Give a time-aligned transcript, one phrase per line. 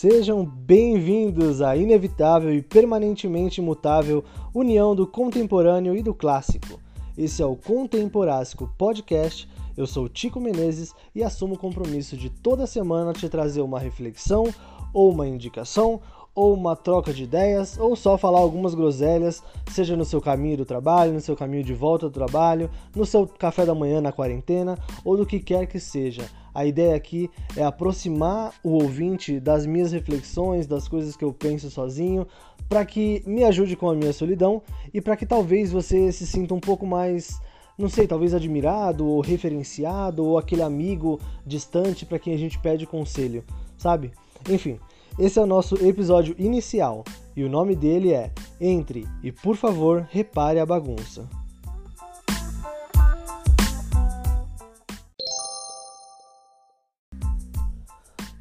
[0.00, 4.24] Sejam bem-vindos à inevitável e permanentemente imutável
[4.54, 6.80] união do contemporâneo e do clássico.
[7.18, 9.46] Esse é o Contemporástico Podcast.
[9.76, 14.46] Eu sou Tico Menezes e assumo o compromisso de toda semana te trazer uma reflexão
[14.94, 16.00] ou uma indicação
[16.34, 20.64] ou uma troca de ideias, ou só falar algumas groselhas, seja no seu caminho do
[20.64, 24.78] trabalho, no seu caminho de volta do trabalho, no seu café da manhã na quarentena,
[25.04, 26.22] ou do que quer que seja.
[26.54, 31.70] A ideia aqui é aproximar o ouvinte das minhas reflexões, das coisas que eu penso
[31.70, 32.26] sozinho,
[32.68, 36.54] para que me ajude com a minha solidão e para que talvez você se sinta
[36.54, 37.40] um pouco mais,
[37.76, 42.86] não sei, talvez admirado ou referenciado ou aquele amigo distante para quem a gente pede
[42.86, 43.44] conselho,
[43.76, 44.12] sabe?
[44.48, 44.78] Enfim,
[45.18, 47.04] esse é o nosso episódio inicial
[47.36, 51.39] e o nome dele é Entre e por favor repare a bagunça.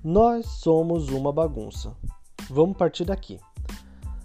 [0.01, 1.93] Nós somos uma bagunça.
[2.49, 3.37] Vamos partir daqui.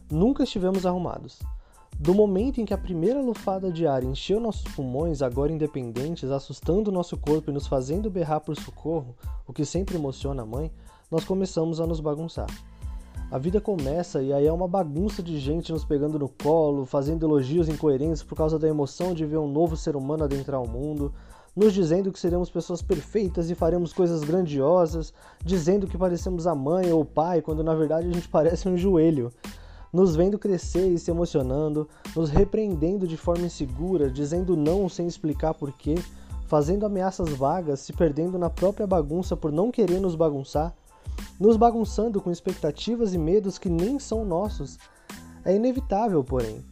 [0.08, 1.40] Nunca estivemos arrumados.
[1.98, 6.92] Do momento em que a primeira lufada de ar encheu nossos pulmões, agora independentes, assustando
[6.92, 9.16] nosso corpo e nos fazendo berrar por socorro,
[9.48, 10.70] o que sempre emociona a mãe,
[11.10, 12.46] nós começamos a nos bagunçar.
[13.28, 17.26] A vida começa e aí é uma bagunça de gente nos pegando no colo, fazendo
[17.26, 21.12] elogios incoerentes por causa da emoção de ver um novo ser humano adentrar o mundo,
[21.54, 25.12] nos dizendo que seremos pessoas perfeitas e faremos coisas grandiosas,
[25.44, 28.76] dizendo que parecemos a mãe ou o pai, quando na verdade a gente parece um
[28.76, 29.32] joelho,
[29.92, 35.54] nos vendo crescer e se emocionando, nos repreendendo de forma insegura, dizendo não sem explicar
[35.54, 35.94] porquê,
[36.46, 40.74] fazendo ameaças vagas, se perdendo na própria bagunça por não querer nos bagunçar,
[41.38, 44.78] nos bagunçando com expectativas e medos que nem são nossos.
[45.44, 46.64] É inevitável, porém.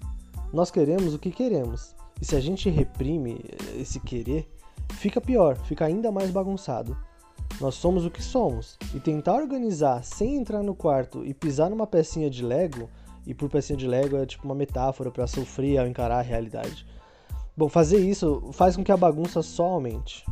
[0.53, 1.95] Nós queremos o que queremos.
[2.21, 3.45] E se a gente reprime
[3.77, 4.49] esse querer,
[4.93, 6.97] fica pior, fica ainda mais bagunçado.
[7.61, 11.87] Nós somos o que somos, e tentar organizar sem entrar no quarto e pisar numa
[11.87, 12.89] pecinha de Lego,
[13.27, 16.87] e por pecinha de Lego é tipo uma metáfora para sofrer ao encarar a realidade.
[17.57, 20.25] Bom, fazer isso faz com que a bagunça só aumente.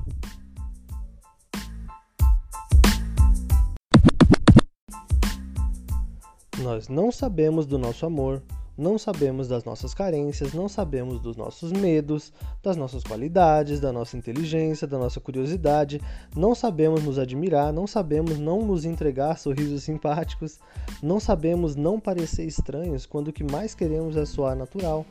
[6.63, 8.43] Nós não sabemos do nosso amor,
[8.81, 12.33] não sabemos das nossas carências, não sabemos dos nossos medos,
[12.63, 16.01] das nossas qualidades, da nossa inteligência, da nossa curiosidade,
[16.35, 20.59] não sabemos nos admirar, não sabemos não nos entregar sorrisos simpáticos,
[21.03, 25.05] não sabemos não parecer estranhos quando o que mais queremos é soar natural,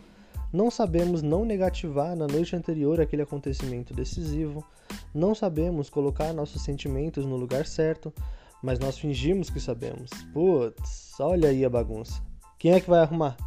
[0.52, 4.66] não sabemos não negativar na noite anterior aquele acontecimento decisivo,
[5.14, 8.12] não sabemos colocar nossos sentimentos no lugar certo,
[8.64, 10.10] mas nós fingimos que sabemos.
[10.34, 12.20] Putz, olha aí a bagunça.
[12.58, 13.38] Quem é que vai arrumar?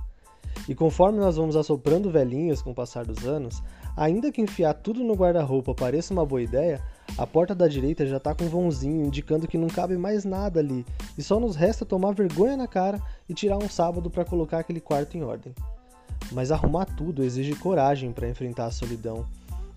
[0.68, 3.62] E conforme nós vamos assoprando velhinhas com o passar dos anos,
[3.96, 6.80] ainda que enfiar tudo no guarda-roupa pareça uma boa ideia,
[7.18, 10.60] a porta da direita já está com um vãozinho indicando que não cabe mais nada
[10.60, 10.86] ali
[11.18, 14.80] e só nos resta tomar vergonha na cara e tirar um sábado para colocar aquele
[14.80, 15.54] quarto em ordem.
[16.30, 19.26] Mas arrumar tudo exige coragem para enfrentar a solidão,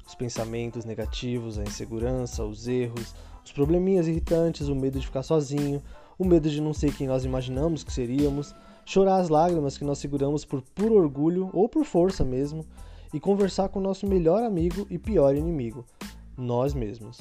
[0.07, 5.81] os pensamentos negativos, a insegurança, os erros, os probleminhas irritantes, o medo de ficar sozinho,
[6.17, 8.55] o medo de não ser quem nós imaginamos que seríamos,
[8.85, 12.65] chorar as lágrimas que nós seguramos por puro orgulho ou por força mesmo,
[13.13, 15.85] e conversar com o nosso melhor amigo e pior inimigo,
[16.37, 17.19] nós mesmos.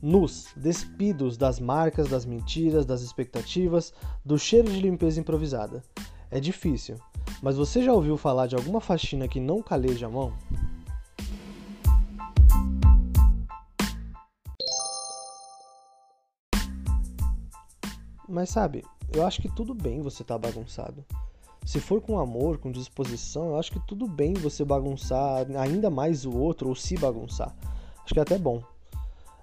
[0.00, 3.92] Nus, despidos das marcas, das mentiras, das expectativas,
[4.24, 5.82] do cheiro de limpeza improvisada.
[6.30, 6.96] É difícil,
[7.42, 10.32] mas você já ouviu falar de alguma faxina que não caleja a mão?
[18.28, 21.04] Mas sabe, eu acho que tudo bem você tá bagunçado.
[21.64, 26.24] Se for com amor, com disposição, eu acho que tudo bem você bagunçar ainda mais
[26.24, 27.54] o outro ou se bagunçar.
[28.04, 28.62] Acho que é até bom.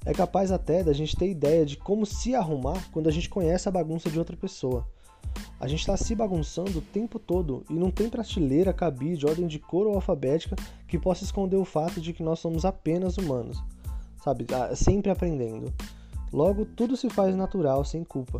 [0.05, 3.67] É capaz até da gente ter ideia de como se arrumar quando a gente conhece
[3.67, 4.87] a bagunça de outra pessoa.
[5.59, 9.57] A gente está se bagunçando o tempo todo e não tem prateleira, cabide, ordem de
[9.57, 10.55] cor ou alfabética
[10.87, 13.63] que possa esconder o fato de que nós somos apenas humanos,
[14.23, 14.45] sabe?
[14.53, 15.73] Ah, sempre aprendendo.
[16.31, 18.39] Logo, tudo se faz natural, sem culpa.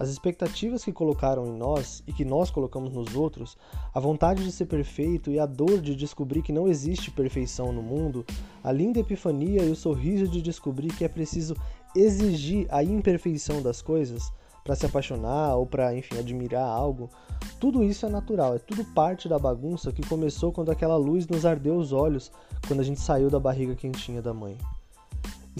[0.00, 3.58] As expectativas que colocaram em nós e que nós colocamos nos outros,
[3.92, 7.82] a vontade de ser perfeito e a dor de descobrir que não existe perfeição no
[7.82, 8.24] mundo,
[8.64, 11.54] a linda epifania e o sorriso de descobrir que é preciso
[11.94, 14.32] exigir a imperfeição das coisas
[14.64, 17.10] para se apaixonar ou para, enfim, admirar algo,
[17.58, 21.44] tudo isso é natural, é tudo parte da bagunça que começou quando aquela luz nos
[21.44, 22.32] ardeu os olhos
[22.66, 24.56] quando a gente saiu da barriga quentinha da mãe.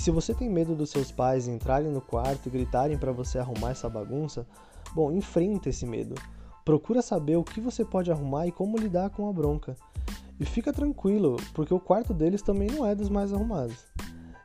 [0.00, 3.38] E se você tem medo dos seus pais entrarem no quarto e gritarem para você
[3.38, 4.47] arrumar essa bagunça,
[4.94, 6.14] bom, enfrenta esse medo.
[6.64, 9.76] Procura saber o que você pode arrumar e como lidar com a bronca.
[10.41, 13.76] E fica tranquilo, porque o quarto deles também não é dos mais arrumados.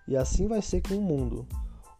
[0.05, 1.47] E assim vai ser com o mundo.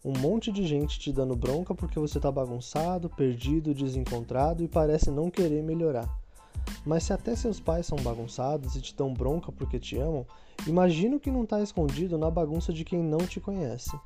[0.03, 5.09] Um monte de gente te dando bronca porque você tá bagunçado, perdido, desencontrado e parece
[5.09, 6.13] não querer melhorar.
[6.85, 10.25] Mas se até seus pais são bagunçados e te dão bronca porque te amam,
[10.67, 13.97] imagina o que não está escondido na bagunça de quem não te conhece.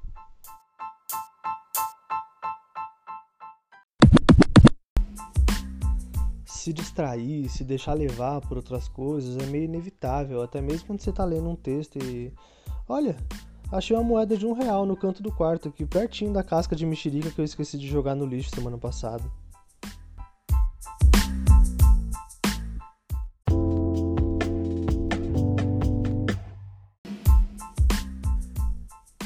[6.45, 11.09] Se distrair, se deixar levar por outras coisas é meio inevitável, até mesmo quando você
[11.09, 12.31] está lendo um texto e.
[12.87, 13.17] Olha,
[13.71, 16.85] achei uma moeda de um real no canto do quarto, aqui pertinho da casca de
[16.85, 19.23] mexerica que eu esqueci de jogar no lixo semana passada.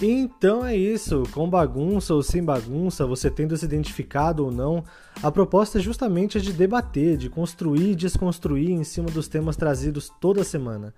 [0.05, 4.83] Então é isso, com bagunça ou sem bagunça, você tendo se identificado ou não,
[5.21, 9.55] a proposta é justamente a de debater, de construir e desconstruir em cima dos temas
[9.55, 10.94] trazidos toda semana.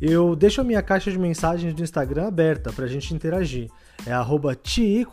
[0.00, 3.70] Eu deixo a minha caixa de mensagens do Instagram aberta para a gente interagir.
[4.04, 4.58] É arroba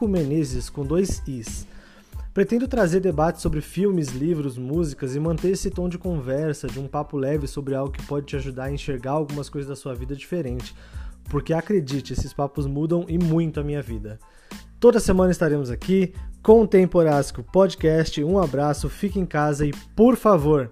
[0.01, 1.67] Menezes com dois Is.
[2.33, 6.87] Pretendo trazer debates sobre filmes, livros, músicas e manter esse tom de conversa, de um
[6.87, 10.15] papo leve sobre algo que pode te ajudar a enxergar algumas coisas da sua vida
[10.15, 10.73] diferente
[11.29, 14.19] porque acredite, esses papos mudam e muito a minha vida.
[14.79, 18.23] Toda semana estaremos aqui com o Temporásco Podcast.
[18.23, 20.71] Um abraço, fique em casa e, por favor,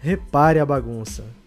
[0.00, 1.41] repare a bagunça.